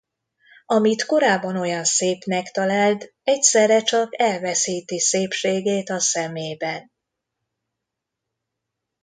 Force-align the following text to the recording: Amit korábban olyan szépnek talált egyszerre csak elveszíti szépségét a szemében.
Amit 0.65 1.05
korábban 1.05 1.57
olyan 1.57 1.83
szépnek 1.83 2.51
talált 2.51 3.13
egyszerre 3.23 3.81
csak 3.81 4.19
elveszíti 4.21 4.99
szépségét 4.99 5.89
a 5.89 5.99
szemében. 5.99 6.91